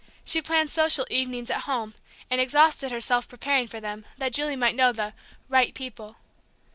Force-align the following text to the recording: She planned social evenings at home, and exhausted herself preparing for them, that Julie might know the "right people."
She 0.25 0.41
planned 0.41 0.71
social 0.71 1.05
evenings 1.11 1.51
at 1.51 1.65
home, 1.67 1.93
and 2.31 2.41
exhausted 2.41 2.91
herself 2.91 3.27
preparing 3.29 3.67
for 3.67 3.79
them, 3.79 4.03
that 4.17 4.33
Julie 4.33 4.55
might 4.55 4.73
know 4.73 4.91
the 4.91 5.13
"right 5.47 5.75
people." 5.75 6.15